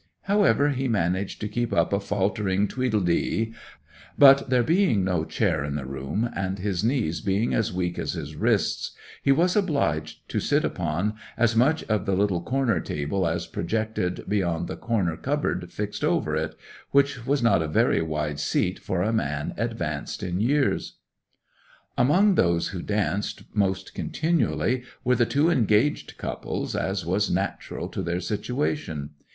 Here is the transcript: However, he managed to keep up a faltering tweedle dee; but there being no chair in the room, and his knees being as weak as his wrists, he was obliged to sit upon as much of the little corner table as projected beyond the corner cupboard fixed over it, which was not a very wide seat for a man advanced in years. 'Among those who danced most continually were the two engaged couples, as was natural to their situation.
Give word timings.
However, 0.21 0.69
he 0.69 0.87
managed 0.87 1.39
to 1.41 1.47
keep 1.47 1.71
up 1.71 1.93
a 1.93 1.99
faltering 1.99 2.67
tweedle 2.67 3.01
dee; 3.01 3.53
but 4.17 4.49
there 4.49 4.63
being 4.63 5.03
no 5.03 5.25
chair 5.25 5.63
in 5.63 5.75
the 5.75 5.85
room, 5.85 6.27
and 6.35 6.57
his 6.57 6.83
knees 6.83 7.21
being 7.21 7.53
as 7.53 7.71
weak 7.71 7.99
as 7.99 8.13
his 8.13 8.35
wrists, 8.35 8.93
he 9.21 9.31
was 9.31 9.55
obliged 9.55 10.27
to 10.29 10.39
sit 10.39 10.65
upon 10.65 11.13
as 11.37 11.55
much 11.55 11.83
of 11.83 12.07
the 12.07 12.15
little 12.15 12.41
corner 12.41 12.79
table 12.79 13.27
as 13.27 13.45
projected 13.45 14.27
beyond 14.27 14.67
the 14.67 14.75
corner 14.75 15.15
cupboard 15.15 15.71
fixed 15.71 16.03
over 16.03 16.35
it, 16.35 16.55
which 16.89 17.27
was 17.27 17.43
not 17.43 17.61
a 17.61 17.67
very 17.67 18.01
wide 18.01 18.39
seat 18.39 18.79
for 18.79 19.03
a 19.03 19.13
man 19.13 19.53
advanced 19.55 20.23
in 20.23 20.39
years. 20.41 20.97
'Among 21.95 22.33
those 22.33 22.69
who 22.69 22.81
danced 22.81 23.43
most 23.53 23.93
continually 23.93 24.81
were 25.03 25.13
the 25.13 25.27
two 25.27 25.51
engaged 25.51 26.17
couples, 26.17 26.75
as 26.75 27.05
was 27.05 27.29
natural 27.29 27.87
to 27.89 28.01
their 28.01 28.19
situation. 28.19 29.11